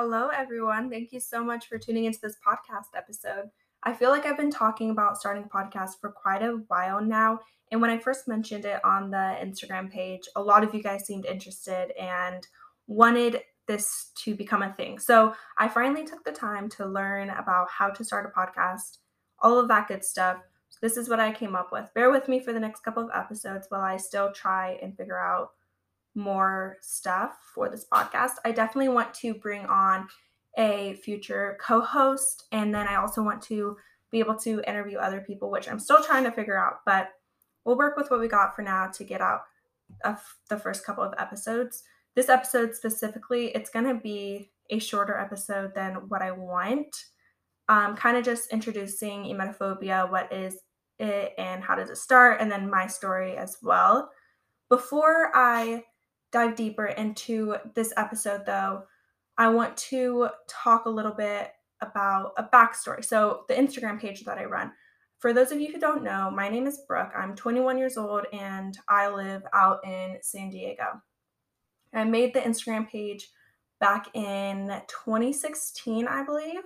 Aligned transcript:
Hello, 0.00 0.28
everyone. 0.28 0.88
Thank 0.88 1.10
you 1.10 1.18
so 1.18 1.42
much 1.42 1.66
for 1.66 1.76
tuning 1.76 2.04
into 2.04 2.20
this 2.22 2.36
podcast 2.46 2.96
episode. 2.96 3.50
I 3.82 3.92
feel 3.92 4.10
like 4.10 4.26
I've 4.26 4.36
been 4.36 4.48
talking 4.48 4.90
about 4.90 5.18
starting 5.18 5.42
a 5.42 5.48
podcast 5.48 5.94
for 6.00 6.12
quite 6.12 6.40
a 6.40 6.60
while 6.68 7.00
now. 7.00 7.40
And 7.72 7.80
when 7.80 7.90
I 7.90 7.98
first 7.98 8.28
mentioned 8.28 8.64
it 8.64 8.78
on 8.84 9.10
the 9.10 9.36
Instagram 9.42 9.90
page, 9.90 10.22
a 10.36 10.40
lot 10.40 10.62
of 10.62 10.72
you 10.72 10.84
guys 10.84 11.04
seemed 11.04 11.26
interested 11.26 11.90
and 12.00 12.46
wanted 12.86 13.42
this 13.66 14.12
to 14.18 14.36
become 14.36 14.62
a 14.62 14.72
thing. 14.72 15.00
So 15.00 15.34
I 15.58 15.66
finally 15.66 16.04
took 16.04 16.22
the 16.22 16.30
time 16.30 16.68
to 16.76 16.86
learn 16.86 17.30
about 17.30 17.66
how 17.68 17.88
to 17.90 18.04
start 18.04 18.32
a 18.32 18.40
podcast, 18.40 18.98
all 19.40 19.58
of 19.58 19.66
that 19.66 19.88
good 19.88 20.04
stuff. 20.04 20.38
This 20.80 20.96
is 20.96 21.08
what 21.08 21.18
I 21.18 21.32
came 21.32 21.56
up 21.56 21.72
with. 21.72 21.92
Bear 21.96 22.12
with 22.12 22.28
me 22.28 22.38
for 22.38 22.52
the 22.52 22.60
next 22.60 22.84
couple 22.84 23.02
of 23.02 23.10
episodes 23.12 23.66
while 23.68 23.80
I 23.80 23.96
still 23.96 24.30
try 24.30 24.78
and 24.80 24.96
figure 24.96 25.18
out 25.18 25.50
more 26.18 26.76
stuff 26.80 27.38
for 27.54 27.70
this 27.70 27.86
podcast. 27.90 28.32
I 28.44 28.52
definitely 28.52 28.88
want 28.88 29.14
to 29.14 29.34
bring 29.34 29.64
on 29.66 30.08
a 30.58 30.94
future 31.04 31.56
co 31.60 31.80
host, 31.80 32.44
and 32.52 32.74
then 32.74 32.86
I 32.86 32.96
also 32.96 33.22
want 33.22 33.40
to 33.42 33.76
be 34.10 34.18
able 34.18 34.36
to 34.36 34.62
interview 34.66 34.98
other 34.98 35.20
people, 35.20 35.50
which 35.50 35.68
I'm 35.68 35.78
still 35.78 36.02
trying 36.02 36.24
to 36.24 36.32
figure 36.32 36.58
out, 36.58 36.80
but 36.84 37.10
we'll 37.64 37.78
work 37.78 37.96
with 37.96 38.10
what 38.10 38.20
we 38.20 38.28
got 38.28 38.56
for 38.56 38.62
now 38.62 38.88
to 38.88 39.04
get 39.04 39.20
out 39.20 39.42
of 40.04 40.18
the 40.50 40.58
first 40.58 40.84
couple 40.84 41.04
of 41.04 41.14
episodes. 41.18 41.82
This 42.14 42.28
episode 42.28 42.74
specifically, 42.74 43.48
it's 43.48 43.70
going 43.70 43.86
to 43.86 43.94
be 43.94 44.50
a 44.70 44.78
shorter 44.78 45.16
episode 45.16 45.74
than 45.74 46.08
what 46.08 46.22
I 46.22 46.32
want. 46.32 46.94
Um, 47.68 47.96
kind 47.96 48.16
of 48.16 48.24
just 48.24 48.52
introducing 48.52 49.24
emetophobia, 49.24 50.10
what 50.10 50.32
is 50.32 50.58
it 50.98 51.34
and 51.38 51.62
how 51.62 51.74
does 51.74 51.90
it 51.90 51.98
start, 51.98 52.40
and 52.40 52.50
then 52.50 52.70
my 52.70 52.86
story 52.86 53.36
as 53.36 53.58
well. 53.62 54.10
Before 54.68 55.30
I 55.34 55.84
dive 56.32 56.56
deeper 56.56 56.86
into 56.86 57.56
this 57.74 57.92
episode, 57.96 58.44
though, 58.46 58.84
I 59.36 59.48
want 59.48 59.76
to 59.76 60.28
talk 60.48 60.86
a 60.86 60.90
little 60.90 61.12
bit 61.12 61.52
about 61.80 62.32
a 62.36 62.44
backstory. 62.44 63.04
So, 63.04 63.44
the 63.48 63.54
Instagram 63.54 64.00
page 64.00 64.24
that 64.24 64.38
I 64.38 64.44
run. 64.44 64.72
For 65.18 65.32
those 65.32 65.50
of 65.50 65.60
you 65.60 65.72
who 65.72 65.80
don't 65.80 66.04
know, 66.04 66.30
my 66.30 66.48
name 66.48 66.66
is 66.66 66.82
Brooke. 66.86 67.12
I'm 67.16 67.34
21 67.34 67.76
years 67.76 67.96
old 67.96 68.26
and 68.32 68.78
I 68.88 69.08
live 69.08 69.42
out 69.52 69.80
in 69.84 70.18
San 70.22 70.48
Diego. 70.48 71.02
I 71.92 72.04
made 72.04 72.34
the 72.34 72.40
Instagram 72.40 72.88
page 72.88 73.28
back 73.80 74.14
in 74.14 74.80
2016, 74.88 76.06
I 76.06 76.24
believe, 76.24 76.62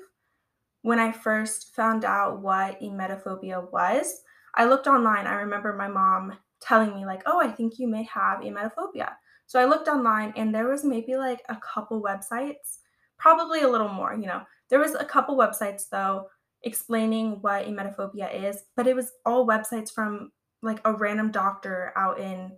when 0.83 0.99
I 0.99 1.13
first 1.13 1.75
found 1.75 2.05
out 2.05 2.43
what 2.43 2.81
emetophobia 2.81 3.71
was. 3.73 4.23
I 4.55 4.67
looked 4.67 4.87
online. 4.87 5.27
I 5.27 5.35
remember 5.35 5.73
my 5.73 5.89
mom 5.89 6.37
telling 6.61 6.95
me, 6.95 7.07
like, 7.07 7.23
oh, 7.27 7.41
I 7.41 7.51
think 7.51 7.79
you 7.79 7.89
may 7.89 8.03
have 8.05 8.41
emetophobia. 8.41 9.13
So 9.53 9.61
I 9.61 9.67
looked 9.67 9.87
online 9.87 10.33
and 10.35 10.55
there 10.55 10.67
was 10.67 10.83
maybe 10.83 11.15
like 11.15 11.43
a 11.51 11.57
couple 11.57 12.03
websites, 12.03 12.79
probably 13.19 13.61
a 13.61 13.69
little 13.69 13.91
more, 13.91 14.15
you 14.15 14.25
know. 14.25 14.41
There 14.71 14.79
was 14.79 14.95
a 14.95 15.05
couple 15.05 15.37
websites 15.37 15.91
though 15.91 16.29
explaining 16.63 17.33
what 17.43 17.67
emetophobia 17.67 18.33
is, 18.49 18.63
but 18.77 18.87
it 18.87 18.97
was 18.97 19.13
all 19.27 19.47
websites 19.47 19.93
from 19.93 20.33
like 20.63 20.81
a 20.87 20.95
random 20.95 21.31
doctor 21.31 21.93
out 21.97 22.19
in 22.19 22.53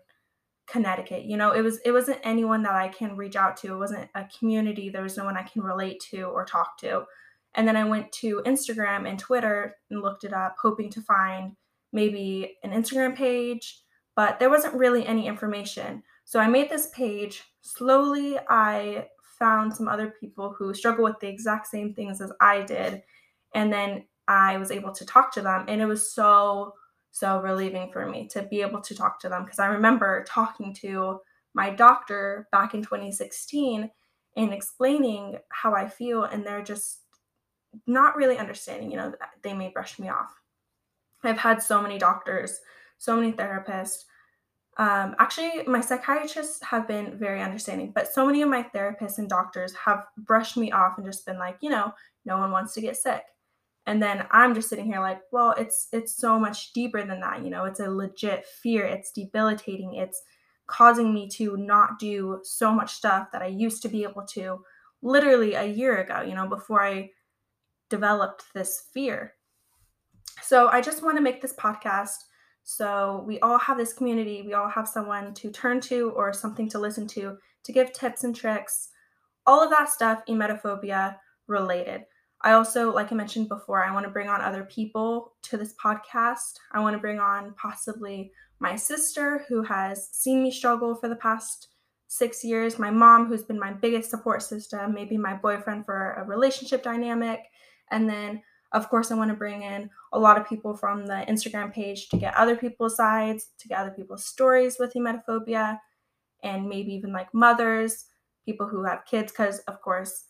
Connecticut. 0.69 1.25
You 1.25 1.37
know, 1.37 1.51
it 1.51 1.63
was 1.63 1.81
it 1.85 1.91
wasn't 1.91 2.21
anyone 2.23 2.63
that 2.63 2.77
I 2.77 2.87
can 2.87 3.17
reach 3.17 3.35
out 3.35 3.57
to. 3.57 3.73
It 3.73 3.79
wasn't 3.79 4.09
a 4.15 4.29
community. 4.39 4.89
There 4.89 5.03
was 5.03 5.17
no 5.17 5.25
one 5.25 5.37
I 5.37 5.43
can 5.43 5.63
relate 5.63 5.99
to 6.13 6.23
or 6.27 6.45
talk 6.45 6.79
to. 6.79 7.07
And 7.57 7.67
then 7.67 7.77
I 7.77 7.83
went 7.83 8.13
to 8.21 8.41
Instagram 8.47 9.09
and 9.09 9.19
Twitter 9.19 9.75
and 9.91 10.01
looked 10.01 10.23
it 10.23 10.33
up, 10.33 10.55
hoping 10.63 10.91
to 10.91 11.03
find 11.03 11.57
maybe 11.93 12.57
an 12.63 12.71
Instagram 12.71 13.17
page, 13.17 13.81
but 14.15 14.39
there 14.39 14.49
wasn't 14.49 14.75
really 14.75 15.05
any 15.05 15.27
information. 15.27 16.05
So 16.25 16.41
I 16.41 16.49
made 16.49 16.71
this 16.71 16.89
page. 16.89 17.43
Slowly, 17.61 18.39
I 18.49 19.07
found 19.39 19.75
some 19.75 19.89
other 19.89 20.15
people 20.19 20.55
who 20.57 20.73
struggle 20.75 21.05
with 21.05 21.19
the 21.21 21.29
exact 21.29 21.67
same 21.67 21.95
things 21.95 22.21
as 22.21 22.33
I 22.41 22.63
did. 22.63 23.03
And 23.55 23.73
then 23.73 24.07
I 24.27 24.57
was 24.57 24.71
able 24.71 24.93
to 24.93 25.05
talk 25.05 25.33
to 25.33 25.43
them. 25.43 25.67
And 25.69 25.81
it 25.81 25.87
was 25.87 26.13
so, 26.13 26.75
so 27.11 27.41
relieving 27.41 27.91
for 27.93 28.09
me 28.09 28.27
to 28.29 28.43
be 28.43 28.63
able 28.63 28.81
to 28.81 28.95
talk 28.95 29.21
to 29.21 29.29
them 29.29 29.45
because 29.45 29.59
I 29.59 29.67
remember 29.67 30.25
talking 30.27 30.75
to 30.77 31.21
my 31.55 31.71
doctor 31.71 32.49
back 32.53 32.75
in 32.75 32.83
2016 32.83 33.91
and 34.37 34.53
explaining 34.53 35.39
how 35.51 35.75
I 35.75 35.89
feel. 35.89 36.25
And 36.25 36.45
they're 36.45 36.65
just 36.65 37.01
not 37.87 38.17
really 38.17 38.39
understanding, 38.39 38.91
you 38.91 38.97
know, 38.97 39.13
they 39.43 39.53
may 39.53 39.69
brush 39.69 39.99
me 39.99 40.09
off. 40.09 40.33
I've 41.23 41.39
had 41.39 41.63
so 41.63 41.83
many 41.83 41.99
doctors, 41.99 42.61
so 42.99 43.17
many 43.17 43.33
therapists 43.33 44.05
um, 44.77 45.15
actually, 45.19 45.63
my 45.67 45.81
psychiatrists 45.81 46.63
have 46.65 46.89
been 46.89 47.17
very 47.17 47.41
understanding, 47.41 47.93
but 47.95 48.13
so 48.13 48.27
many 48.27 48.43
of 48.43 48.49
my 48.49 48.63
therapists 48.75 49.19
and 49.19 49.29
doctors 49.29 49.73
have 49.75 50.07
brushed 50.19 50.57
me 50.57 50.73
off 50.73 50.95
and 50.97 51.07
just 51.07 51.25
been 51.27 51.39
like, 51.39 51.57
you 51.61 51.71
know, 51.71 51.93
no 52.25 52.39
one 52.39 52.51
wants 52.51 52.75
to 52.75 52.81
get 52.81 52.97
sick. 52.97 53.23
And 53.87 54.03
then 54.03 54.27
I'm 54.31 54.55
just 54.55 54.69
sitting 54.69 54.87
here 54.87 55.01
like, 55.01 55.21
well, 55.31 55.55
it's 55.59 55.89
it's 55.93 56.17
so 56.17 56.39
much 56.41 56.73
deeper 56.73 57.05
than 57.05 57.21
that, 57.21 57.45
you 57.45 57.51
know. 57.51 57.67
It's 57.67 57.81
a 57.81 57.91
legit 57.91 58.47
fear. 58.47 58.85
It's 58.85 59.13
debilitating. 59.13 59.95
It's 59.95 60.23
causing 60.67 61.13
me 61.13 61.29
to 61.29 61.57
not 61.57 61.99
do 61.99 62.41
so 62.43 62.73
much 62.73 62.95
stuff 62.95 63.29
that 63.33 63.43
I 63.43 63.47
used 63.47 63.83
to 63.83 63.89
be 63.89 64.03
able 64.03 64.25
to 64.29 64.65
literally 65.03 65.55
a 65.55 65.65
year 65.65 65.99
ago, 65.99 66.23
you 66.23 66.35
know, 66.35 66.49
before 66.49 66.83
I 66.83 67.11
developed 67.91 68.45
this 68.55 68.85
fear. 68.93 69.35
So 70.43 70.69
I 70.69 70.81
just 70.81 71.03
want 71.03 71.19
to 71.19 71.23
make 71.23 71.43
this 71.43 71.53
podcast 71.53 72.17
so 72.65 73.23
we 73.27 73.39
all 73.41 73.59
have 73.59 73.77
this 73.77 73.93
community, 73.93 74.43
we 74.43 74.55
all 74.55 74.69
have 74.69 74.89
someone 74.89 75.35
to 75.35 75.51
turn 75.51 75.81
to 75.83 76.11
or 76.11 76.33
something 76.33 76.69
to 76.71 76.79
listen 76.79 77.07
to 77.09 77.37
to 77.65 77.73
give 77.73 77.93
tips 77.93 78.25
and 78.25 78.35
tricks, 78.35 78.89
all 79.47 79.63
of 79.63 79.71
that 79.71 79.91
stuff, 79.91 80.23
emetophobia 80.29 81.17
related. 81.47 82.05
I 82.43 82.53
also, 82.53 82.93
like 82.93 83.11
I 83.13 83.15
mentioned 83.15 83.49
before, 83.49 83.85
I 83.85 83.93
want 83.93 84.05
to 84.05 84.13
bring 84.13 84.29
on 84.29 84.41
other 84.41 84.65
people 84.65 85.33
to 85.43 85.57
this 85.57 85.75
podcast. 85.83 86.59
I 86.73 86.81
want 86.81 86.95
to 86.95 87.01
bring 87.01 87.19
on 87.19 87.55
possibly 87.55 88.33
my 88.59 88.77
sister 88.77 89.45
who 89.49 89.63
has 89.63 90.09
seen 90.13 90.43
me 90.43 90.51
struggle 90.51 90.95
for 90.95 91.09
the 91.09 91.17
past 91.17 91.69
six 92.07 92.45
years, 92.45 92.79
my 92.79 92.91
mom 92.91 93.27
who's 93.27 93.43
been 93.43 93.59
my 93.59 93.73
biggest 93.73 94.11
support 94.11 94.43
system, 94.43 94.95
maybe 94.95 95.17
my 95.17 95.35
boyfriend 95.35 95.85
for 95.85 96.13
a 96.13 96.25
relationship 96.25 96.83
dynamic, 96.83 97.41
and 97.91 98.09
then 98.09 98.43
of 98.75 98.91
course, 98.91 99.11
I 99.11 99.15
want 99.15 99.31
to 99.31 99.37
bring 99.37 99.63
in 99.63 99.89
a 100.13 100.19
lot 100.19 100.37
of 100.37 100.49
people 100.49 100.77
from 100.77 101.07
the 101.07 101.25
Instagram 101.29 101.73
page 101.73 102.09
to 102.09 102.17
get 102.17 102.35
other 102.35 102.57
people's 102.57 102.97
sides, 102.97 103.51
to 103.59 103.69
get 103.69 103.79
other 103.79 103.93
people's 103.93 104.27
stories 104.27 104.77
with 104.79 104.95
emetophobia, 104.95 105.79
and 106.43 106.69
maybe 106.69 106.93
even 106.93 107.13
like 107.13 107.33
mothers, 107.33 108.07
people 108.45 108.67
who 108.67 108.85
have 108.85 109.07
kids, 109.07 109.31
because 109.33 109.61
of 109.61 109.81
course, 109.81 110.25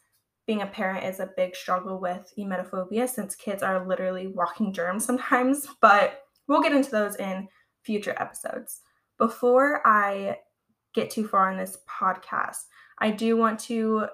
being 0.47 0.60
a 0.60 0.66
parent 0.66 1.04
is 1.04 1.21
a 1.21 1.31
big 1.38 1.56
struggle 1.56 1.99
with 1.99 2.31
emetophobia 2.38 3.09
since 3.09 3.34
kids 3.34 3.62
are 3.62 3.88
literally 3.88 4.27
walking 4.27 4.75
germs 4.75 5.04
sometimes, 5.06 5.66
but 5.81 6.21
we'll 6.47 6.62
get 6.62 6.75
into 6.75 6.91
those 6.91 7.16
in 7.16 7.49
future 7.83 8.15
episodes. 8.19 8.83
Before 9.19 9.81
I 9.87 10.38
get 10.94 11.10
too 11.10 11.27
far 11.27 11.50
in 11.50 11.56
this 11.56 11.78
podcast, 11.88 12.65
I 12.99 13.10
do 13.10 13.38
want 13.38 13.59
to 13.60 14.06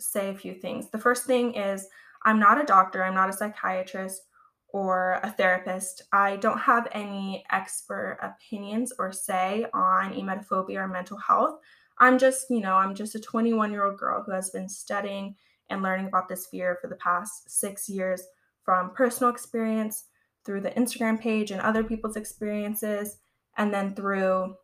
say 0.00 0.30
a 0.30 0.34
few 0.34 0.54
things. 0.54 0.90
The 0.90 0.98
first 0.98 1.26
thing 1.26 1.54
is 1.54 1.86
I'm 2.24 2.38
not 2.38 2.60
a 2.60 2.64
doctor, 2.64 3.04
I'm 3.04 3.14
not 3.14 3.28
a 3.28 3.32
psychiatrist 3.32 4.22
or 4.68 5.20
a 5.22 5.30
therapist. 5.30 6.02
I 6.12 6.36
don't 6.36 6.58
have 6.58 6.88
any 6.92 7.44
expert 7.50 8.18
opinions 8.22 8.92
or 8.98 9.12
say 9.12 9.66
on 9.72 10.12
emetophobia 10.14 10.78
or 10.78 10.88
mental 10.88 11.16
health. 11.16 11.60
I'm 11.98 12.18
just, 12.18 12.50
you 12.50 12.60
know, 12.60 12.74
I'm 12.74 12.94
just 12.94 13.14
a 13.14 13.20
21 13.20 13.70
year 13.70 13.84
old 13.84 13.98
girl 13.98 14.22
who 14.24 14.32
has 14.32 14.50
been 14.50 14.68
studying 14.68 15.36
and 15.70 15.82
learning 15.82 16.06
about 16.06 16.28
this 16.28 16.46
fear 16.46 16.78
for 16.80 16.88
the 16.88 16.96
past 16.96 17.50
six 17.50 17.88
years 17.88 18.22
from 18.64 18.90
personal 18.90 19.32
experience 19.32 20.06
through 20.44 20.60
the 20.60 20.70
Instagram 20.72 21.20
page 21.20 21.50
and 21.50 21.60
other 21.60 21.84
people's 21.84 22.16
experiences, 22.16 23.18
and 23.56 23.72
then 23.72 23.94
through 23.94 24.56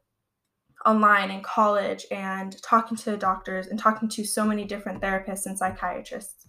online 0.84 1.30
in 1.30 1.42
college 1.42 2.06
and 2.10 2.60
talking 2.62 2.96
to 2.96 3.16
doctors 3.16 3.66
and 3.66 3.78
talking 3.78 4.08
to 4.08 4.24
so 4.24 4.44
many 4.44 4.64
different 4.64 5.00
therapists 5.00 5.46
and 5.46 5.56
psychiatrists. 5.56 6.46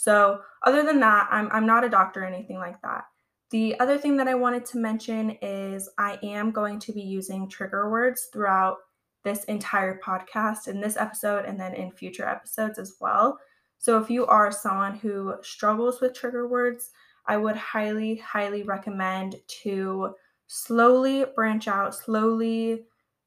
So, 0.00 0.40
other 0.62 0.82
than 0.82 0.98
that, 1.00 1.28
I'm, 1.30 1.50
I'm 1.52 1.66
not 1.66 1.84
a 1.84 1.90
doctor 1.90 2.22
or 2.22 2.26
anything 2.26 2.56
like 2.56 2.80
that. 2.80 3.04
The 3.50 3.78
other 3.80 3.98
thing 3.98 4.16
that 4.16 4.28
I 4.28 4.34
wanted 4.34 4.64
to 4.66 4.78
mention 4.78 5.36
is 5.42 5.90
I 5.98 6.18
am 6.22 6.52
going 6.52 6.78
to 6.78 6.92
be 6.92 7.02
using 7.02 7.46
trigger 7.46 7.90
words 7.90 8.30
throughout 8.32 8.78
this 9.24 9.44
entire 9.44 10.00
podcast 10.02 10.68
in 10.68 10.80
this 10.80 10.96
episode 10.96 11.44
and 11.44 11.60
then 11.60 11.74
in 11.74 11.90
future 11.90 12.26
episodes 12.26 12.78
as 12.78 12.94
well. 12.98 13.38
So, 13.76 13.98
if 13.98 14.08
you 14.08 14.24
are 14.24 14.50
someone 14.50 14.96
who 14.96 15.34
struggles 15.42 16.00
with 16.00 16.14
trigger 16.14 16.48
words, 16.48 16.92
I 17.26 17.36
would 17.36 17.56
highly, 17.56 18.16
highly 18.16 18.62
recommend 18.62 19.36
to 19.64 20.14
slowly 20.46 21.26
branch 21.34 21.68
out, 21.68 21.94
slowly 21.94 22.84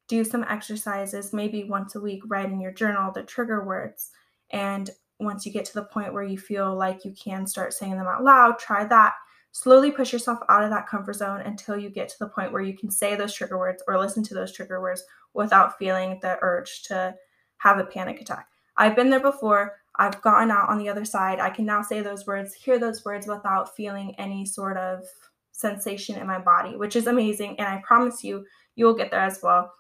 do 0.07 0.23
some 0.23 0.43
exercises, 0.49 1.33
maybe 1.33 1.65
once 1.65 1.93
a 1.93 2.01
week, 2.01 2.23
write 2.25 2.49
in 2.49 2.59
your 2.59 2.73
journal 2.73 3.11
the 3.11 3.21
trigger 3.21 3.63
words. 3.63 4.09
And 4.51 4.89
once 5.19 5.45
you 5.45 5.51
get 5.51 5.65
to 5.65 5.73
the 5.73 5.83
point 5.83 6.13
where 6.13 6.23
you 6.23 6.37
feel 6.37 6.75
like 6.75 7.05
you 7.05 7.13
can 7.13 7.45
start 7.47 7.73
saying 7.73 7.95
them 7.95 8.07
out 8.07 8.23
loud, 8.23 8.59
try 8.59 8.85
that. 8.85 9.13
Slowly 9.51 9.91
push 9.91 10.11
yourself 10.11 10.39
out 10.49 10.63
of 10.63 10.71
that 10.71 10.87
comfort 10.87 11.13
zone 11.13 11.41
until 11.41 11.77
you 11.77 11.89
get 11.89 12.09
to 12.09 12.19
the 12.19 12.29
point 12.29 12.51
where 12.51 12.63
you 12.63 12.75
can 12.75 12.89
say 12.89 13.15
those 13.15 13.33
trigger 13.33 13.59
words 13.59 13.83
or 13.87 13.99
listen 13.99 14.23
to 14.23 14.33
those 14.33 14.51
trigger 14.51 14.81
words 14.81 15.03
without 15.33 15.77
feeling 15.77 16.17
the 16.21 16.39
urge 16.41 16.83
to 16.83 17.15
have 17.57 17.77
a 17.77 17.85
panic 17.85 18.19
attack. 18.19 18.47
I've 18.77 18.95
been 18.95 19.11
there 19.11 19.19
before. 19.19 19.75
I've 19.95 20.21
gotten 20.21 20.49
out 20.49 20.69
on 20.69 20.79
the 20.79 20.89
other 20.89 21.05
side. 21.05 21.39
I 21.39 21.51
can 21.51 21.65
now 21.65 21.83
say 21.83 22.01
those 22.01 22.25
words, 22.25 22.55
hear 22.55 22.79
those 22.79 23.05
words 23.05 23.27
without 23.27 23.75
feeling 23.75 24.15
any 24.17 24.43
sort 24.43 24.77
of 24.77 25.05
sensation 25.51 26.17
in 26.17 26.25
my 26.25 26.39
body, 26.39 26.75
which 26.75 26.95
is 26.95 27.05
amazing. 27.05 27.59
And 27.59 27.67
I 27.67 27.81
promise 27.85 28.23
you, 28.23 28.45
you 28.75 28.85
will 28.85 28.95
get 28.95 29.11
there 29.11 29.19
as 29.19 29.39
well. 29.43 29.71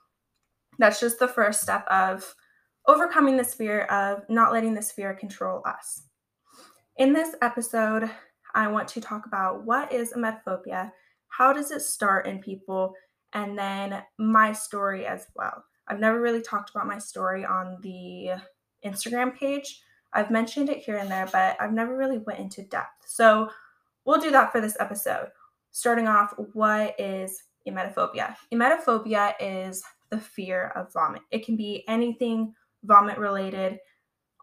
That's 0.77 0.99
just 0.99 1.17
the 1.17 1.27
first 1.27 1.61
step 1.61 1.85
of 1.87 2.35
overcoming 2.87 3.37
this 3.37 3.53
fear 3.53 3.81
of 3.83 4.23
not 4.29 4.51
letting 4.51 4.73
this 4.73 4.91
fear 4.91 5.13
control 5.13 5.61
us. 5.65 6.03
In 6.97 7.13
this 7.13 7.35
episode, 7.41 8.09
I 8.53 8.67
want 8.67 8.87
to 8.89 9.01
talk 9.01 9.25
about 9.25 9.65
what 9.65 9.91
is 9.91 10.13
emetophobia, 10.13 10.91
how 11.29 11.53
does 11.53 11.71
it 11.71 11.81
start 11.81 12.27
in 12.27 12.39
people, 12.39 12.93
and 13.33 13.57
then 13.57 14.03
my 14.19 14.53
story 14.53 15.05
as 15.05 15.27
well. 15.35 15.63
I've 15.87 15.99
never 15.99 16.21
really 16.21 16.41
talked 16.41 16.69
about 16.69 16.87
my 16.87 16.99
story 16.99 17.43
on 17.45 17.77
the 17.81 18.31
Instagram 18.85 19.35
page. 19.35 19.81
I've 20.13 20.29
mentioned 20.29 20.69
it 20.69 20.79
here 20.79 20.97
and 20.97 21.09
there, 21.09 21.27
but 21.31 21.57
I've 21.59 21.73
never 21.73 21.97
really 21.97 22.19
went 22.19 22.39
into 22.39 22.63
depth. 22.63 23.05
So 23.07 23.49
we'll 24.05 24.21
do 24.21 24.31
that 24.31 24.51
for 24.51 24.61
this 24.61 24.77
episode. 24.79 25.29
Starting 25.71 26.07
off, 26.07 26.35
what 26.53 26.93
is 26.99 27.43
emetophobia? 27.67 28.35
Emetophobia 28.53 29.33
is 29.39 29.83
the 30.11 30.19
fear 30.19 30.71
of 30.75 30.93
vomit. 30.93 31.23
It 31.31 31.43
can 31.43 31.55
be 31.55 31.83
anything 31.87 32.53
vomit 32.83 33.17
related 33.17 33.79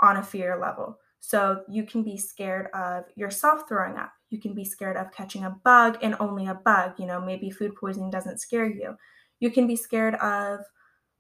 on 0.00 0.16
a 0.16 0.22
fear 0.22 0.58
level. 0.60 0.98
So 1.20 1.62
you 1.68 1.84
can 1.84 2.02
be 2.02 2.16
scared 2.16 2.68
of 2.74 3.04
yourself 3.14 3.68
throwing 3.68 3.96
up. 3.96 4.10
You 4.30 4.40
can 4.40 4.54
be 4.54 4.64
scared 4.64 4.96
of 4.96 5.12
catching 5.12 5.44
a 5.44 5.56
bug 5.64 5.98
and 6.02 6.16
only 6.18 6.46
a 6.46 6.54
bug. 6.54 6.92
You 6.98 7.06
know, 7.06 7.20
maybe 7.20 7.50
food 7.50 7.74
poisoning 7.76 8.10
doesn't 8.10 8.40
scare 8.40 8.68
you. 8.68 8.96
You 9.40 9.50
can 9.50 9.66
be 9.66 9.76
scared 9.76 10.14
of 10.16 10.60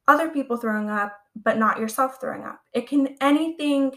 other 0.08 0.30
people 0.30 0.56
throwing 0.56 0.88
up, 0.88 1.16
but 1.44 1.58
not 1.58 1.78
yourself 1.78 2.18
throwing 2.20 2.44
up. 2.44 2.60
It 2.72 2.88
can 2.88 3.16
anything 3.20 3.92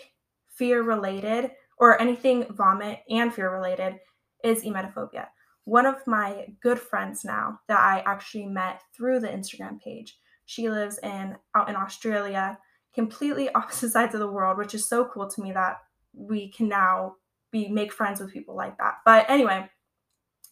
fear 0.50 0.84
related 0.84 1.52
or 1.78 2.00
anything 2.02 2.46
vomit 2.52 3.00
and 3.10 3.34
fear 3.34 3.52
related 3.52 3.96
is 4.44 4.64
emetophobia. 4.64 5.28
One 5.66 5.86
of 5.86 6.06
my 6.06 6.48
good 6.62 6.80
friends 6.80 7.24
now 7.24 7.60
that 7.68 7.80
I 7.80 8.04
actually 8.06 8.46
met 8.46 8.82
through 8.96 9.22
the 9.22 9.30
Instagram 9.30 9.80
page, 9.80 10.18
she 10.46 10.70
lives 10.70 11.00
in 11.02 11.36
out 11.56 11.70
in 11.70 11.76
Australia, 11.76 12.58
completely 12.94 13.50
opposite 13.56 13.92
sides 13.92 14.14
of 14.14 14.20
the 14.20 14.32
world, 14.32 14.58
which 14.58 14.74
is 14.74 14.88
so 14.88 15.06
cool 15.06 15.28
to 15.30 15.42
me 15.42 15.52
that 15.52 15.78
we 16.14 16.52
can 16.52 16.68
now 16.68 17.16
be 17.52 17.68
make 17.68 17.94
friends 17.94 18.20
with 18.20 18.34
people 18.34 18.56
like 18.56 18.78
that. 18.78 18.96
But 19.06 19.30
anyway, 19.30 19.70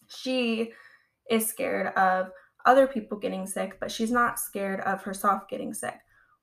she 0.08 0.72
is 1.30 1.46
scared 1.46 1.94
of 1.94 2.30
other 2.64 2.86
people 2.86 3.18
getting 3.18 3.46
sick, 3.46 3.78
but 3.80 3.90
she's 3.90 4.10
not 4.10 4.38
scared 4.38 4.80
of 4.80 5.02
herself 5.02 5.48
getting 5.48 5.74
sick, 5.74 5.98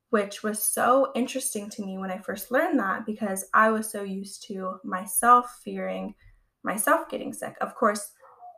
which 0.09 0.43
was 0.43 0.61
so 0.61 1.11
interesting 1.15 1.69
to 1.69 1.85
me 1.85 1.97
when 1.97 2.11
I 2.11 2.17
first 2.17 2.51
learned 2.51 2.79
that 2.79 3.05
because 3.05 3.45
I 3.53 3.71
was 3.71 3.89
so 3.89 4.03
used 4.03 4.43
to 4.47 4.79
myself 4.83 5.59
fearing 5.63 6.13
myself 6.63 7.09
getting 7.09 7.33
sick. 7.33 7.55
Of 7.61 7.75
course, 7.75 8.11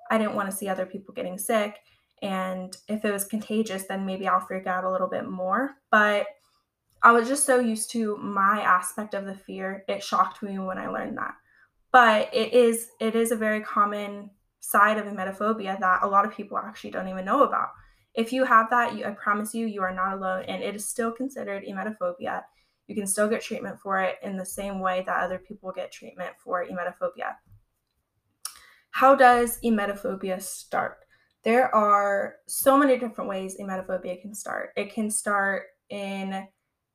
I 0.09 0.17
didn't 0.17 0.35
want 0.35 0.49
to 0.49 0.55
see 0.55 0.67
other 0.67 0.85
people 0.85 1.13
getting 1.13 1.37
sick. 1.37 1.77
And 2.21 2.75
if 2.87 3.05
it 3.05 3.11
was 3.11 3.25
contagious, 3.25 3.85
then 3.87 4.05
maybe 4.05 4.27
I'll 4.27 4.45
freak 4.45 4.67
out 4.67 4.83
a 4.83 4.91
little 4.91 5.07
bit 5.07 5.29
more. 5.29 5.71
But 5.89 6.27
I 7.03 7.11
was 7.11 7.27
just 7.27 7.45
so 7.45 7.59
used 7.59 7.91
to 7.91 8.17
my 8.17 8.61
aspect 8.61 9.13
of 9.13 9.25
the 9.25 9.33
fear. 9.33 9.83
It 9.87 10.03
shocked 10.03 10.43
me 10.43 10.59
when 10.59 10.77
I 10.77 10.87
learned 10.87 11.17
that. 11.17 11.33
But 11.91 12.33
it 12.33 12.53
is 12.53 12.89
it 12.99 13.15
is 13.15 13.31
a 13.31 13.35
very 13.35 13.61
common 13.61 14.29
side 14.59 14.97
of 14.97 15.05
emetophobia 15.05 15.79
that 15.79 16.03
a 16.03 16.07
lot 16.07 16.25
of 16.25 16.33
people 16.33 16.57
actually 16.57 16.91
don't 16.91 17.07
even 17.07 17.25
know 17.25 17.43
about. 17.43 17.69
If 18.13 18.31
you 18.31 18.45
have 18.45 18.69
that, 18.69 18.95
you, 18.95 19.05
I 19.05 19.11
promise 19.11 19.53
you, 19.53 19.65
you 19.65 19.81
are 19.81 19.93
not 19.93 20.13
alone, 20.13 20.43
and 20.47 20.61
it 20.61 20.75
is 20.75 20.87
still 20.87 21.11
considered 21.11 21.63
emetophobia. 21.63 22.43
You 22.87 22.95
can 22.95 23.07
still 23.07 23.27
get 23.27 23.41
treatment 23.41 23.79
for 23.79 24.01
it 24.01 24.17
in 24.21 24.37
the 24.37 24.45
same 24.45 24.79
way 24.79 25.03
that 25.05 25.23
other 25.23 25.39
people 25.39 25.71
get 25.71 25.91
treatment 25.91 26.31
for 26.43 26.65
emetophobia. 26.65 27.35
How 28.91 29.15
does 29.15 29.59
emetophobia 29.61 30.41
start? 30.41 30.97
There 31.43 31.73
are 31.73 32.35
so 32.47 32.77
many 32.77 32.97
different 32.97 33.29
ways 33.29 33.57
emetophobia 33.59 34.21
can 34.21 34.35
start. 34.35 34.71
It 34.75 34.93
can 34.93 35.09
start 35.09 35.63
in 35.89 36.47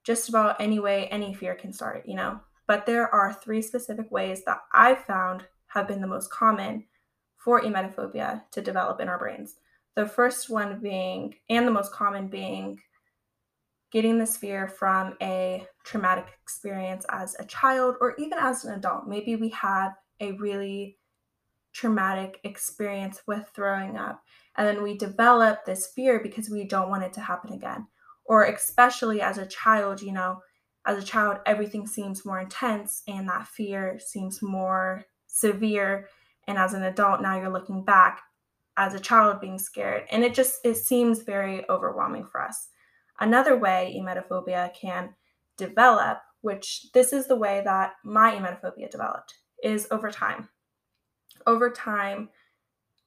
just 0.07 0.29
about 0.29 0.61
any 0.61 0.79
way 0.79 1.09
any 1.09 1.35
fear 1.35 1.57
can 1.57 1.73
start, 1.73 2.05
you 2.07 2.15
know. 2.15 2.39
But 2.69 2.87
there 2.87 3.13
are 3.13 3.33
three 3.33 3.61
specific 3.61 4.11
ways 4.13 4.45
that 4.45 4.61
I've 4.73 5.05
found 5.05 5.45
have 5.67 5.89
been 5.89 6.01
the 6.01 6.07
most 6.07 6.31
common 6.31 6.85
for 7.37 7.61
emetophobia 7.61 8.43
to 8.53 8.63
develop 8.63 9.01
in 9.01 9.09
our 9.09 9.19
brains. 9.19 9.57
The 9.97 10.07
first 10.07 10.49
one 10.49 10.81
being, 10.81 11.35
and 11.51 11.67
the 11.67 11.73
most 11.73 11.93
common 11.93 12.29
being, 12.29 12.79
getting 13.91 14.19
this 14.19 14.37
fear 14.37 14.69
from 14.69 15.15
a 15.21 15.67
traumatic 15.85 16.27
experience 16.43 17.05
as 17.09 17.35
a 17.39 17.45
child 17.45 17.97
or 18.01 18.15
even 18.19 18.39
as 18.39 18.65
an 18.65 18.75
adult. 18.75 19.09
Maybe 19.09 19.37
we 19.37 19.49
had 19.49 19.91
a 20.21 20.33
really 20.33 20.99
traumatic 21.73 22.41
experience 22.45 23.23
with 23.27 23.51
throwing 23.55 23.97
up, 23.97 24.23
and 24.57 24.67
then 24.67 24.83
we 24.83 24.97
develop 24.97 25.65
this 25.65 25.89
fear 25.89 26.21
because 26.21 26.49
we 26.49 26.65
don't 26.65 26.91
want 26.91 27.03
it 27.03 27.13
to 27.15 27.21
happen 27.21 27.53
again. 27.53 27.87
Or, 28.29 28.45
especially 28.45 29.21
as 29.21 29.39
a 29.39 29.47
child, 29.47 30.03
you 30.03 30.13
know, 30.13 30.41
as 30.87 31.03
a 31.03 31.07
child, 31.07 31.39
everything 31.47 31.87
seems 31.87 32.25
more 32.25 32.41
intense 32.41 33.03
and 33.09 33.29
that 33.29 33.49
fear 33.49 33.99
seems 33.99 34.41
more 34.41 35.05
severe. 35.27 36.09
And 36.47 36.59
as 36.59 36.75
an 36.75 36.85
adult 36.85 37.21
now 37.21 37.37
you're 37.37 37.51
looking 37.51 37.85
back 37.85 38.23
as 38.77 38.95
a 38.95 39.01
child 39.01 39.41
being 39.41 39.59
scared 39.59 40.05
and 40.11 40.23
it 40.23 40.35
just 40.35 40.61
it 40.65 40.77
seems 40.77 41.23
very 41.23 41.69
overwhelming 41.69 42.27
for 42.31 42.43
us. 42.43 42.69
Another 43.19 43.57
way 43.57 43.99
emetophobia 43.99 44.75
can 44.75 45.15
develop 45.57 46.19
which 46.43 46.87
this 46.95 47.13
is 47.13 47.27
the 47.27 47.37
way 47.37 47.63
that 47.65 47.95
my 48.05 48.33
emetophobia 48.33 48.91
developed 48.91 49.35
is 49.63 49.89
over 49.91 50.11
time. 50.11 50.49
Over 51.47 51.71
time 51.71 52.29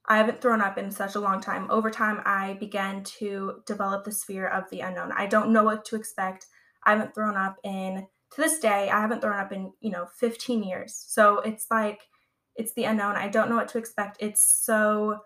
i 0.09 0.17
haven't 0.17 0.41
thrown 0.41 0.61
up 0.61 0.77
in 0.77 0.91
such 0.91 1.15
a 1.15 1.19
long 1.19 1.39
time 1.39 1.67
over 1.69 1.89
time 1.89 2.21
i 2.25 2.53
began 2.59 3.03
to 3.03 3.61
develop 3.65 4.03
the 4.03 4.11
fear 4.11 4.47
of 4.47 4.69
the 4.69 4.81
unknown 4.81 5.11
i 5.15 5.25
don't 5.25 5.53
know 5.53 5.63
what 5.63 5.85
to 5.85 5.95
expect 5.95 6.47
i 6.83 6.91
haven't 6.91 7.13
thrown 7.15 7.37
up 7.37 7.57
in 7.63 8.05
to 8.31 8.41
this 8.41 8.59
day 8.59 8.89
i 8.89 8.99
haven't 8.99 9.21
thrown 9.21 9.39
up 9.39 9.51
in 9.51 9.71
you 9.79 9.91
know 9.91 10.07
15 10.19 10.63
years 10.63 11.05
so 11.07 11.39
it's 11.39 11.67
like 11.71 12.01
it's 12.59 12.73
the 12.73 12.83
unknown. 12.83 13.15
I 13.15 13.29
don't 13.29 13.49
know 13.49 13.55
what 13.55 13.69
to 13.69 13.77
expect. 13.77 14.17
It's 14.19 14.45
so 14.45 15.21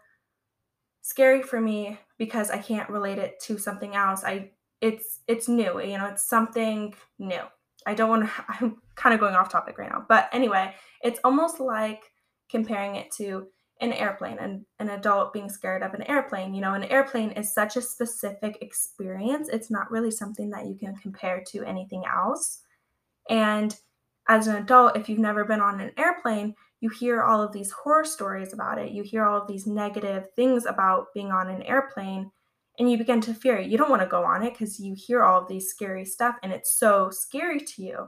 scary 1.02 1.42
for 1.42 1.60
me 1.60 2.00
because 2.20 2.52
I 2.52 2.60
can't 2.60 2.90
relate 2.90 3.18
it 3.18 3.40
to 3.46 3.58
something 3.58 3.96
else. 3.96 4.24
I 4.24 4.52
it's 4.82 5.20
it's 5.28 5.48
new, 5.48 5.82
you 5.82 5.98
know, 5.98 6.06
it's 6.06 6.24
something 6.24 6.94
new. 7.18 7.42
I 7.88 7.96
don't 7.96 8.10
want 8.10 8.26
to 8.26 8.46
I'm 8.50 8.78
kind 8.96 9.16
of 9.16 9.20
going 9.20 9.34
off 9.34 9.52
topic 9.52 9.80
right 9.80 9.90
now. 9.90 10.06
But 10.08 10.30
anyway, 10.32 10.76
it's 11.04 11.20
almost 11.24 11.60
like 11.60 12.04
comparing 12.50 12.96
it 12.96 13.10
to 13.14 13.48
an 13.82 13.94
airplane 13.94 14.38
and 14.40 14.66
an 14.80 14.90
adult 14.90 15.34
being 15.34 15.50
scared 15.50 15.84
of 15.84 15.94
an 15.94 16.04
airplane. 16.04 16.54
You 16.54 16.62
know, 16.62 16.74
an 16.74 16.84
airplane 16.86 17.32
is 17.32 17.54
such 17.54 17.76
a 17.76 17.82
specific 17.82 18.58
experience. 18.62 19.50
It's 19.50 19.72
not 19.72 19.92
really 19.92 20.12
something 20.12 20.50
that 20.52 20.68
you 20.68 20.76
can 20.76 20.96
compare 20.96 21.44
to 21.48 21.64
anything 21.64 22.04
else. 22.06 22.62
And 23.30 23.76
as 24.30 24.48
an 24.48 24.56
adult, 24.56 24.96
if 24.96 25.10
you've 25.10 25.20
never 25.20 25.44
been 25.44 25.60
on 25.60 25.82
an 25.82 25.92
airplane, 25.98 26.56
you 26.80 26.90
hear 26.90 27.24
all 27.24 27.42
of 27.42 27.52
these 27.52 27.72
horror 27.72 28.06
stories 28.06 28.54
about 28.54 28.78
it. 28.78 28.92
You 28.92 29.04
hear 29.04 29.26
all 29.26 29.42
of 29.42 29.48
these 29.48 29.68
negative 29.68 30.28
things 30.36 30.66
about 30.66 31.14
being 31.14 31.32
on 31.32 31.50
an 31.50 31.64
airplane 31.64 32.32
and 32.80 32.90
you 32.90 32.98
begin 32.98 33.22
to 33.22 33.34
fear. 33.34 33.58
It. 33.58 33.70
You 33.70 33.78
don't 33.78 33.90
want 33.90 34.02
to 34.02 34.08
go 34.08 34.24
on 34.24 34.44
it 34.44 34.54
because 34.54 34.80
you 34.80 34.96
hear 34.96 35.24
all 35.24 35.42
of 35.42 35.48
these 35.48 35.70
scary 35.70 36.06
stuff 36.06 36.36
and 36.44 36.52
it's 36.52 36.78
so 36.78 37.10
scary 37.10 37.60
to 37.60 37.84
you. 37.84 38.08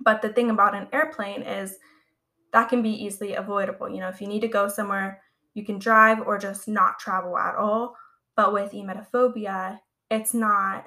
But 0.00 0.22
the 0.22 0.28
thing 0.30 0.50
about 0.50 0.74
an 0.74 0.88
airplane 0.92 1.42
is 1.42 1.76
that 2.52 2.68
can 2.68 2.82
be 2.82 2.90
easily 2.90 3.34
avoidable. 3.34 3.88
You 3.88 4.00
know, 4.00 4.08
if 4.08 4.20
you 4.20 4.26
need 4.26 4.40
to 4.40 4.48
go 4.48 4.68
somewhere, 4.68 5.22
you 5.54 5.64
can 5.64 5.78
drive 5.78 6.20
or 6.20 6.38
just 6.38 6.68
not 6.68 6.98
travel 6.98 7.36
at 7.36 7.54
all. 7.54 7.96
But 8.36 8.52
with 8.52 8.72
emetophobia, 8.72 9.80
it's 10.10 10.34
not 10.34 10.86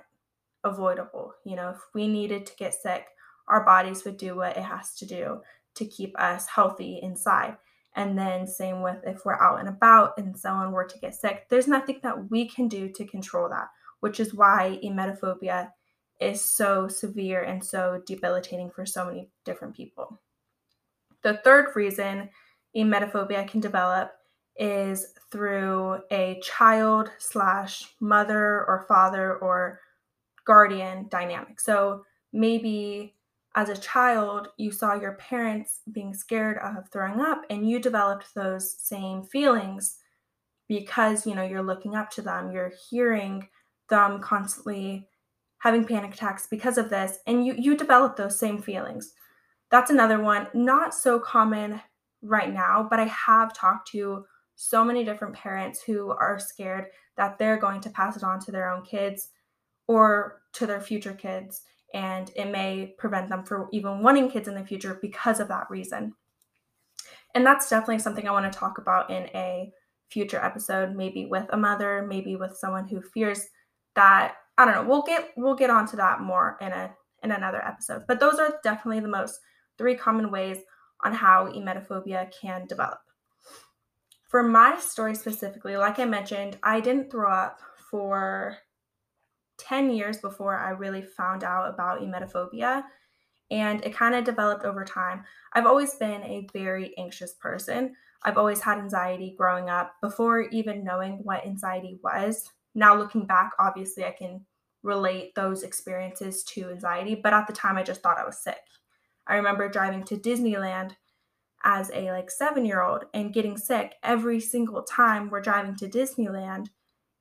avoidable. 0.64 1.34
You 1.44 1.56
know, 1.56 1.70
if 1.70 1.82
we 1.94 2.08
needed 2.08 2.46
to 2.48 2.56
get 2.56 2.74
sick, 2.74 3.06
our 3.48 3.64
bodies 3.64 4.04
would 4.04 4.18
do 4.18 4.36
what 4.36 4.58
it 4.58 4.64
has 4.64 4.96
to 4.96 5.06
do 5.06 5.42
to 5.76 5.86
keep 5.86 6.20
us 6.20 6.48
healthy 6.48 7.00
inside. 7.02 7.58
And 7.96 8.18
then, 8.18 8.46
same 8.46 8.82
with 8.82 8.98
if 9.06 9.24
we're 9.24 9.42
out 9.42 9.60
and 9.60 9.70
about 9.70 10.18
and 10.18 10.38
someone 10.38 10.72
were 10.72 10.86
to 10.86 11.00
get 11.00 11.16
sick, 11.16 11.46
there's 11.50 11.68
nothing 11.68 12.00
that 12.04 12.30
we 12.30 12.48
can 12.48 12.68
do 12.68 12.90
to 12.90 13.06
control 13.06 13.48
that, 13.50 13.70
which 14.02 14.20
is 14.20 14.34
why 14.34 14.80
emetophobia 14.84 15.72
is 16.20 16.44
so 16.44 16.88
severe 16.88 17.42
and 17.42 17.64
so 17.64 18.02
debilitating 18.06 18.70
for 18.70 18.86
so 18.86 19.06
many 19.06 19.30
different 19.46 19.76
people. 19.76 20.20
The 21.26 21.38
third 21.38 21.76
reason 21.76 22.30
emetophobia 22.78 23.48
can 23.48 23.60
develop 23.60 24.12
is 24.58 25.08
through 25.32 25.98
a 26.12 26.40
child 26.44 27.10
slash 27.18 27.96
mother 28.00 28.64
or 28.68 28.86
father 28.88 29.38
or 29.38 29.80
guardian 30.46 31.08
dynamic. 31.10 31.60
So 31.60 32.06
maybe 32.32 33.16
as 33.56 33.70
a 33.70 33.78
child, 33.78 34.50
you 34.58 34.72
saw 34.72 34.94
your 34.94 35.14
parents 35.14 35.80
being 35.92 36.14
scared 36.14 36.60
of 36.60 36.90
throwing 36.90 37.20
up 37.20 37.42
and 37.50 37.68
you 37.68 37.80
developed 37.80 38.36
those 38.36 38.80
same 38.80 39.24
feelings 39.24 39.98
because, 40.68 41.26
you 41.26 41.34
know, 41.34 41.44
you're 41.44 41.64
looking 41.64 41.96
up 41.96 42.12
to 42.12 42.22
them, 42.22 42.52
you're 42.52 42.74
hearing 42.92 43.48
them 43.90 44.22
constantly 44.22 45.08
having 45.58 45.86
panic 45.86 46.14
attacks 46.14 46.46
because 46.46 46.78
of 46.78 46.92
this 46.92 47.18
and 47.26 47.48
you 47.48 47.56
you 47.58 47.76
develop 47.76 48.16
those 48.16 48.38
same 48.38 48.62
feelings. 48.62 49.16
That's 49.72 49.92
another 49.92 50.20
one, 50.22 50.48
not 50.54 50.94
so 50.94 51.20
common 51.20 51.82
right 52.22 52.54
now, 52.54 52.88
but 52.90 53.00
I 53.00 53.06
have 53.06 53.54
talked 53.54 53.90
to 53.92 54.26
so 54.56 54.86
many 54.86 55.04
different 55.04 55.36
parents 55.36 55.82
who 55.84 56.12
are 56.12 56.40
scared 56.40 56.88
that 57.18 57.38
they're 57.38 57.58
going 57.58 57.82
to 57.82 57.90
pass 57.90 58.16
it 58.16 58.24
on 58.24 58.40
to 58.42 58.52
their 58.52 58.70
own 58.70 58.84
kids 58.84 59.30
or 59.88 60.42
to 60.54 60.66
their 60.66 60.82
future 60.82 61.14
kids 61.14 61.64
and 61.94 62.30
it 62.36 62.52
may 62.52 62.94
prevent 62.98 63.30
them 63.30 63.44
from 63.46 63.70
even 63.72 64.04
wanting 64.04 64.30
kids 64.30 64.50
in 64.50 64.54
the 64.56 64.66
future 64.66 65.00
because 65.02 65.40
of 65.40 65.48
that 65.48 65.70
reason. 65.70 66.14
And 67.34 67.46
that's 67.46 67.70
definitely 67.70 68.00
something 68.00 68.28
I 68.28 68.32
want 68.32 68.52
to 68.52 68.60
talk 68.60 68.78
about 68.78 69.10
in 69.10 69.24
a 69.34 69.72
future 70.10 70.44
episode, 70.44 70.94
maybe 70.94 71.26
with 71.26 71.46
a 71.52 71.58
mother, 71.58 72.06
maybe 72.08 72.36
with 72.36 72.58
someone 72.58 72.88
who 72.88 73.02
fears 73.02 73.48
that 73.96 74.36
I 74.58 74.66
don't 74.66 74.76
know. 74.76 74.90
We'll 74.90 75.04
get 75.04 75.30
we'll 75.38 75.56
get 75.56 75.70
onto 75.70 75.98
that 75.98 76.20
more 76.20 76.58
in 76.60 76.72
a 76.72 76.94
in 77.24 77.32
another 77.32 77.64
episode. 77.66 78.04
But 78.08 78.20
those 78.20 78.40
are 78.40 78.60
definitely 78.62 79.00
the 79.00 79.08
most 79.08 79.40
three 79.78 79.96
common 79.96 80.32
ways 80.32 80.58
on 81.04 81.14
how 81.14 81.48
emetophobia 81.48 82.32
can 82.32 82.66
develop. 82.68 83.00
For 84.28 84.44
my 84.44 84.78
story 84.80 85.16
specifically, 85.16 85.78
like 85.78 86.00
I 86.00 86.06
mentioned, 86.06 86.58
I 86.64 86.80
didn't 86.80 87.12
throw 87.12 87.32
up 87.32 87.60
for 87.90 88.58
10 89.58 89.92
years 89.92 90.18
before 90.18 90.58
I 90.58 90.72
really 90.72 91.02
found 91.02 91.44
out 91.44 91.70
about 91.70 92.02
emetophobia. 92.02 92.84
And 93.52 93.86
it 93.86 93.96
kind 93.96 94.16
of 94.16 94.24
developed 94.24 94.66
over 94.66 94.84
time. 94.84 95.24
I've 95.54 95.68
always 95.68 95.94
been 95.94 96.24
a 96.24 96.48
very 96.52 96.98
anxious 96.98 97.34
person. 97.34 97.96
I've 98.24 98.40
always 98.40 98.60
had 98.60 98.80
anxiety 98.80 99.36
growing 99.38 99.70
up 99.70 99.94
before 100.02 100.42
even 100.50 100.84
knowing 100.84 101.20
what 101.24 101.46
anxiety 101.46 102.00
was. 102.04 102.52
Now, 102.74 102.98
looking 102.98 103.28
back, 103.28 103.52
obviously, 103.60 104.04
I 104.04 104.12
can 104.12 104.44
relate 104.82 105.36
those 105.36 105.64
experiences 105.64 106.44
to 106.44 106.72
anxiety, 106.72 107.16
but 107.16 107.34
at 107.34 107.46
the 107.46 107.54
time, 107.54 107.78
I 107.78 107.84
just 107.84 108.02
thought 108.02 108.18
I 108.18 108.26
was 108.26 108.40
sick. 108.40 108.58
I 109.28 109.36
remember 109.36 109.70
driving 109.70 110.04
to 110.06 110.18
Disneyland 110.18 110.92
as 111.64 111.90
a 111.94 112.12
like 112.12 112.30
seven 112.30 112.66
year 112.66 112.82
old 112.82 113.06
and 113.14 113.34
getting 113.34 113.58
sick 113.58 113.96
every 114.04 114.40
single 114.40 114.84
time 114.84 115.30
we're 115.30 115.42
driving 115.42 115.76
to 115.78 115.88
Disneyland. 115.88 116.68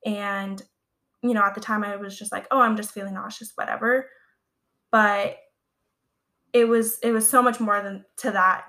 And, 0.04 0.62
you 1.22 1.32
know, 1.32 1.42
at 1.42 1.54
the 1.54 1.60
time 1.60 1.82
I 1.82 1.96
was 1.96 2.18
just 2.18 2.30
like, 2.30 2.46
oh, 2.50 2.60
I'm 2.60 2.76
just 2.76 2.92
feeling 2.92 3.14
nauseous, 3.14 3.52
whatever. 3.54 4.10
But 4.92 5.38
it 6.52 6.68
was 6.68 6.98
it 7.02 7.12
was 7.12 7.28
so 7.28 7.42
much 7.42 7.58
more 7.58 7.82
than 7.82 8.04
to 8.18 8.30
that 8.30 8.64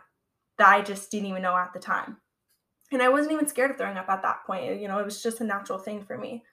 that 0.57 0.69
I 0.69 0.81
just 0.81 1.11
didn't 1.11 1.27
even 1.27 1.41
know 1.41 1.55
at 1.55 1.73
the 1.73 1.79
time. 1.79 2.17
And 2.91 3.01
I 3.01 3.09
wasn't 3.09 3.33
even 3.33 3.47
scared 3.47 3.71
of 3.71 3.77
throwing 3.77 3.97
up 3.97 4.09
at 4.09 4.21
that 4.21 4.45
point. 4.45 4.79
You 4.79 4.87
know, 4.87 4.99
it 4.99 5.05
was 5.05 5.21
just 5.21 5.41
a 5.41 5.43
natural 5.43 5.79
thing 5.79 6.03
for 6.03 6.17
me. 6.17 6.43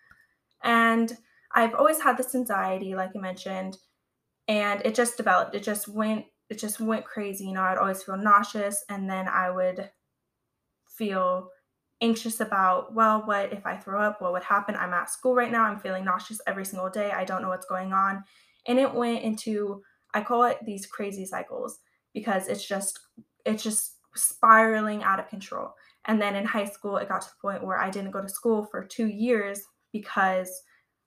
And 0.63 1.17
I've 1.55 1.75
always 1.75 2.01
had 2.01 2.17
this 2.17 2.35
anxiety, 2.35 2.95
like 2.95 3.11
I 3.15 3.19
mentioned, 3.19 3.77
and 4.49 4.81
it 4.85 4.95
just 4.95 5.17
developed. 5.17 5.55
It 5.55 5.63
just 5.63 5.89
went 5.89 6.25
it 6.53 6.59
just 6.59 6.81
went 6.81 7.07
crazy. 7.07 7.47
You 7.47 7.55
know, 7.55 7.63
I'd 7.63 7.79
always 7.79 8.03
feel 8.03 8.19
nauseous 8.19 8.85
and 8.91 9.09
then 9.09 9.27
I 9.27 9.51
would 9.51 9.91
feel 10.87 11.49
anxious 12.03 12.41
about, 12.41 12.95
well, 12.95 13.23
what 13.25 13.55
if 13.55 13.65
I 13.65 13.79
throw 13.79 14.03
up? 14.03 14.21
What 14.21 14.33
would 14.33 14.43
happen? 14.43 14.77
I'm 14.77 14.93
at 14.93 15.09
school 15.09 15.35
right 15.35 15.51
now. 15.51 15.65
I'm 15.65 15.81
feeling 15.81 16.05
nauseous 16.05 16.43
every 16.47 16.67
single 16.67 16.91
day. 16.91 17.11
I 17.11 17.25
don't 17.25 17.41
know 17.41 17.49
what's 17.49 17.65
going 17.65 17.95
on. 17.95 18.23
And 18.69 18.79
it 18.79 18.93
went 18.93 19.23
into, 19.23 19.83
I 20.13 20.21
call 20.21 20.45
it 20.45 20.59
these 20.67 20.85
crazy 20.85 21.25
cycles 21.25 21.79
because 22.13 22.49
it's 22.49 22.69
just, 22.69 23.01
it's 23.47 23.63
just 23.63 23.97
spiraling 24.15 25.03
out 25.03 25.21
of 25.21 25.29
control. 25.31 25.73
And 26.05 26.21
then 26.21 26.37
in 26.37 26.45
high 26.45 26.67
school, 26.67 26.99
it 26.99 27.09
got 27.09 27.23
to 27.23 27.29
the 27.29 27.41
point 27.41 27.65
where 27.65 27.81
I 27.81 27.89
didn't 27.89 28.11
go 28.11 28.21
to 28.21 28.29
school 28.29 28.67
for 28.67 28.85
two 28.85 29.07
years 29.07 29.63
because 29.91 30.51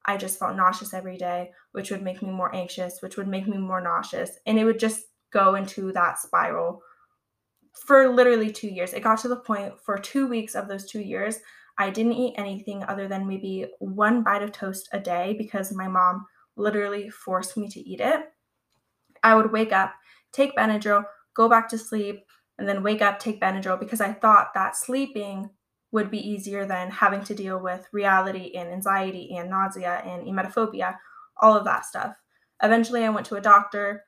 I 0.07 0.17
just 0.17 0.39
felt 0.39 0.55
nauseous 0.55 0.91
every 0.91 1.17
day, 1.17 1.51
which 1.73 1.91
would 1.91 2.01
make 2.01 2.23
me 2.23 2.31
more 2.31 2.53
anxious, 2.55 3.01
which 3.01 3.15
would 3.15 3.27
make 3.27 3.47
me 3.47 3.57
more 3.57 3.81
nauseous. 3.81 4.31
And 4.47 4.57
it 4.57 4.65
would 4.65 4.79
just 4.79 5.03
go 5.35 5.55
into 5.55 5.91
that 5.91 6.17
spiral 6.17 6.81
for 7.73 8.07
literally 8.07 8.51
two 8.51 8.69
years. 8.69 8.93
It 8.93 9.03
got 9.03 9.19
to 9.19 9.27
the 9.27 9.35
point 9.35 9.73
for 9.79 9.97
two 9.97 10.27
weeks 10.27 10.55
of 10.55 10.67
those 10.67 10.85
two 10.85 11.01
years, 11.01 11.39
I 11.77 11.89
didn't 11.89 12.13
eat 12.13 12.35
anything 12.37 12.83
other 12.83 13.07
than 13.07 13.27
maybe 13.27 13.67
one 13.79 14.23
bite 14.23 14.41
of 14.41 14.53
toast 14.53 14.87
a 14.93 14.99
day 14.99 15.35
because 15.37 15.73
my 15.73 15.89
mom 15.89 16.25
literally 16.55 17.09
forced 17.09 17.57
me 17.57 17.67
to 17.67 17.79
eat 17.81 17.99
it. 17.99 18.21
I 19.23 19.35
would 19.35 19.51
wake 19.51 19.73
up, 19.73 19.93
take 20.31 20.55
Benadryl, 20.55 21.03
go 21.35 21.49
back 21.49 21.67
to 21.69 21.77
sleep, 21.77 22.23
and 22.57 22.67
then 22.67 22.81
wake 22.81 23.01
up, 23.01 23.19
take 23.19 23.41
Benadryl 23.41 23.77
because 23.77 23.99
I 23.99 24.13
thought 24.13 24.53
that 24.53 24.77
sleeping 24.77 25.49
would 25.91 26.09
be 26.09 26.29
easier 26.29 26.65
than 26.65 26.89
having 26.89 27.23
to 27.25 27.35
deal 27.35 27.59
with 27.59 27.87
reality 27.91 28.53
and 28.55 28.69
anxiety 28.69 29.35
and 29.35 29.49
nausea 29.49 30.01
and 30.05 30.25
emetophobia, 30.25 30.95
all 31.41 31.57
of 31.57 31.65
that 31.65 31.85
stuff. 31.85 32.15
Eventually, 32.63 33.03
I 33.03 33.09
went 33.09 33.25
to 33.27 33.35
a 33.35 33.41
doctor 33.41 34.03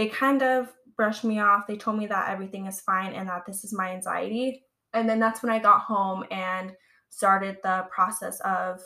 they 0.00 0.08
kind 0.08 0.42
of 0.42 0.72
brushed 0.96 1.24
me 1.24 1.40
off. 1.40 1.66
They 1.66 1.76
told 1.76 1.98
me 1.98 2.06
that 2.06 2.30
everything 2.30 2.64
is 2.64 2.80
fine 2.80 3.12
and 3.12 3.28
that 3.28 3.44
this 3.44 3.64
is 3.64 3.74
my 3.74 3.90
anxiety. 3.90 4.64
And 4.94 5.06
then 5.06 5.20
that's 5.20 5.42
when 5.42 5.52
I 5.52 5.58
got 5.58 5.82
home 5.82 6.24
and 6.30 6.72
started 7.10 7.58
the 7.62 7.84
process 7.90 8.40
of 8.40 8.80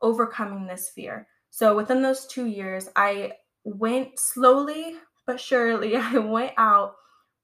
overcoming 0.00 0.68
this 0.68 0.90
fear. 0.90 1.26
So 1.50 1.74
within 1.74 2.02
those 2.02 2.24
two 2.28 2.46
years, 2.46 2.88
I 2.94 3.32
went 3.64 4.16
slowly 4.16 4.94
but 5.26 5.40
surely. 5.40 5.96
I 5.96 6.18
went 6.18 6.52
out 6.56 6.94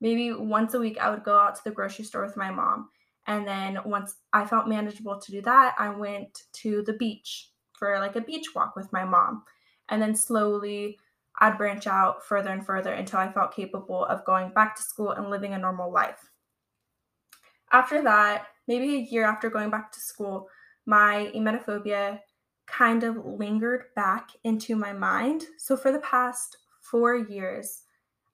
maybe 0.01 0.33
once 0.33 0.75
a 0.75 0.79
week. 0.79 0.99
I 0.99 1.11
would 1.11 1.25
go 1.25 1.37
out 1.37 1.57
to 1.57 1.65
the 1.65 1.73
grocery 1.73 2.05
store 2.05 2.25
with 2.25 2.37
my 2.37 2.53
mom. 2.53 2.91
And 3.27 3.45
then 3.45 3.79
once 3.85 4.15
I 4.33 4.47
felt 4.47 4.69
manageable 4.69 5.21
to 5.21 5.33
do 5.33 5.43
that, 5.43 5.75
I 5.81 5.89
went 5.89 6.43
to 6.63 6.85
the 6.87 6.93
beach 6.93 7.51
for 7.77 7.99
like 7.99 8.15
a 8.15 8.21
beach 8.21 8.55
walk 8.55 8.77
with 8.77 8.93
my 8.93 9.05
mom. 9.05 9.43
And 9.89 10.01
then 10.01 10.15
slowly 10.15 11.01
I'd 11.38 11.59
branch 11.59 11.87
out 11.87 12.25
further 12.25 12.50
and 12.50 12.64
further 12.64 12.93
until 12.93 13.19
I 13.19 13.33
felt 13.33 13.55
capable 13.55 14.05
of 14.05 14.25
going 14.25 14.53
back 14.53 14.76
to 14.76 14.83
school 14.83 15.11
and 15.11 15.31
living 15.31 15.53
a 15.53 15.59
normal 15.59 15.93
life. 15.93 16.31
After 17.73 18.03
that, 18.03 18.47
maybe 18.69 18.95
a 18.95 19.09
year 19.11 19.25
after 19.25 19.50
going 19.50 19.71
back 19.71 19.91
to 19.93 20.00
school, 20.00 20.49
my 20.87 21.33
emetophobia 21.35 22.21
kind 22.67 23.03
of 23.05 23.25
lingered 23.25 23.87
back 23.97 24.29
into 24.45 24.76
my 24.76 24.93
mind. 24.93 25.45
So 25.59 25.76
for 25.76 25.91
the 25.91 25.99
past 26.00 26.57
4 26.83 27.17
years, 27.17 27.83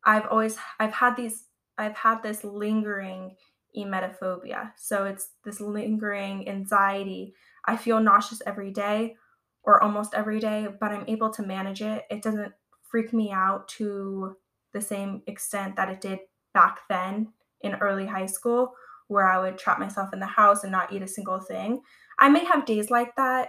I've 0.05 0.27
always 0.27 0.59
I've 0.79 0.93
had 0.93 1.17
these 1.17 1.47
I've 1.79 1.97
had 1.97 2.23
this 2.23 2.45
lingering 2.45 3.37
emetophobia. 3.77 4.73
So 4.77 5.05
it's 5.05 5.31
this 5.45 5.61
lingering 5.61 6.49
anxiety. 6.49 7.35
I 7.65 7.77
feel 7.77 8.01
nauseous 8.01 8.43
every 8.45 8.73
day 8.73 9.17
or 9.63 9.83
almost 9.83 10.15
every 10.15 10.41
day, 10.41 10.69
but 10.81 10.91
I'm 10.91 11.05
able 11.09 11.31
to 11.31 11.43
manage 11.43 11.83
it. 11.83 12.05
It 12.11 12.23
doesn't 12.23 12.53
freak 12.91 13.13
me 13.13 13.31
out 13.31 13.69
to 13.69 14.37
the 14.73 14.81
same 14.81 15.23
extent 15.27 15.77
that 15.77 15.89
it 15.89 16.01
did 16.01 16.19
back 16.53 16.81
then 16.89 17.29
in 17.63 17.75
early 17.77 18.07
high 18.07 18.27
school, 18.27 18.75
where 19.09 19.29
I 19.29 19.39
would 19.39 19.59
trap 19.59 19.79
myself 19.79 20.13
in 20.13 20.21
the 20.21 20.27
house 20.27 20.63
and 20.63 20.73
not 20.73 20.93
eat 20.93 21.03
a 21.03 21.09
single 21.09 21.41
thing. 21.41 21.83
I 22.19 22.29
may 22.29 22.45
have 22.45 22.67
days 22.67 22.91
like 22.91 23.15
that, 23.17 23.49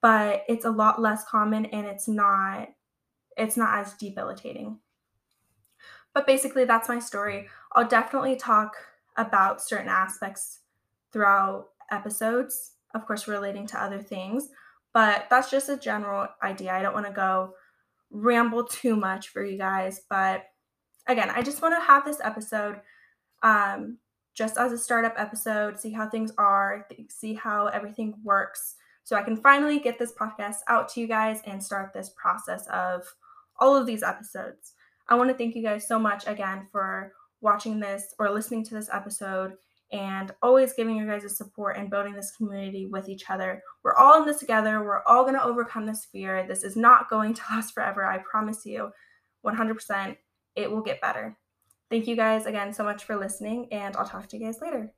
but 0.00 0.42
it's 0.48 0.64
a 0.64 0.70
lot 0.70 1.00
less 1.00 1.24
common 1.24 1.66
and 1.66 1.86
it's 1.86 2.08
not 2.08 2.68
it's 3.36 3.56
not 3.56 3.78
as 3.78 3.94
debilitating. 3.94 4.78
But 6.12 6.26
basically 6.26 6.66
that's 6.66 6.88
my 6.88 6.98
story. 6.98 7.48
I'll 7.72 7.88
definitely 7.88 8.36
talk 8.36 8.76
about 9.16 9.62
certain 9.62 9.88
aspects 9.88 10.60
throughout 11.12 11.68
episodes, 11.90 12.72
of 12.94 13.06
course 13.06 13.26
relating 13.26 13.66
to 13.68 13.82
other 13.82 14.00
things, 14.00 14.48
but 14.92 15.26
that's 15.30 15.50
just 15.50 15.70
a 15.70 15.76
general 15.76 16.28
idea. 16.42 16.72
I 16.72 16.82
don't 16.82 16.94
want 16.94 17.06
to 17.06 17.12
go 17.12 17.54
ramble 18.12 18.64
too 18.64 18.94
much 18.94 19.28
for 19.28 19.44
you 19.44 19.58
guys, 19.58 20.02
but 20.08 20.44
again, 21.08 21.30
I 21.30 21.42
just 21.42 21.62
want 21.62 21.74
to 21.74 21.80
have 21.80 22.04
this 22.04 22.20
episode 22.22 22.80
um, 23.42 23.98
just 24.34 24.56
as 24.56 24.72
a 24.72 24.78
startup 24.78 25.14
episode, 25.16 25.80
see 25.80 25.90
how 25.90 26.08
things 26.08 26.32
are, 26.38 26.86
see 27.08 27.34
how 27.34 27.66
everything 27.66 28.14
works, 28.22 28.76
so 29.04 29.16
I 29.16 29.22
can 29.22 29.36
finally 29.36 29.80
get 29.80 29.98
this 29.98 30.12
podcast 30.12 30.58
out 30.68 30.88
to 30.90 31.00
you 31.00 31.08
guys 31.08 31.40
and 31.46 31.62
start 31.62 31.92
this 31.92 32.12
process 32.16 32.66
of 32.68 33.02
all 33.58 33.76
of 33.76 33.86
these 33.86 34.02
episodes. 34.02 34.74
I 35.08 35.16
want 35.16 35.30
to 35.30 35.36
thank 35.36 35.56
you 35.56 35.62
guys 35.62 35.88
so 35.88 35.98
much 35.98 36.26
again 36.26 36.68
for 36.70 37.12
watching 37.40 37.80
this 37.80 38.14
or 38.18 38.30
listening 38.30 38.64
to 38.64 38.74
this 38.74 38.88
episode 38.92 39.54
and 39.92 40.32
always 40.42 40.72
giving 40.72 40.96
you 40.96 41.06
guys 41.06 41.22
the 41.22 41.28
support 41.28 41.76
and 41.76 41.90
building 41.90 42.14
this 42.14 42.34
community 42.36 42.86
with 42.86 43.08
each 43.08 43.28
other. 43.28 43.62
We're 43.84 43.94
all 43.94 44.20
in 44.20 44.26
this 44.26 44.40
together. 44.40 44.82
We're 44.82 45.04
all 45.04 45.22
going 45.22 45.34
to 45.34 45.44
overcome 45.44 45.86
this 45.86 46.06
fear. 46.10 46.46
This 46.46 46.64
is 46.64 46.76
not 46.76 47.10
going 47.10 47.34
to 47.34 47.42
last 47.50 47.74
forever. 47.74 48.04
I 48.04 48.18
promise 48.18 48.64
you 48.64 48.90
100% 49.44 50.16
it 50.56 50.70
will 50.70 50.82
get 50.82 51.00
better. 51.00 51.36
Thank 51.90 52.06
you 52.06 52.16
guys 52.16 52.46
again 52.46 52.72
so 52.72 52.84
much 52.84 53.04
for 53.04 53.16
listening, 53.16 53.68
and 53.70 53.96
I'll 53.96 54.06
talk 54.06 54.26
to 54.28 54.38
you 54.38 54.46
guys 54.46 54.60
later. 54.62 54.92